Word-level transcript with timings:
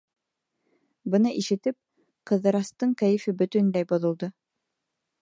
Быны 1.15 1.33
ишетеп, 1.41 1.77
Ҡыҙырастың 2.33 2.99
кәйефе 3.03 3.37
бөтөнләй 3.43 3.91
боҙолдо. 3.93 4.35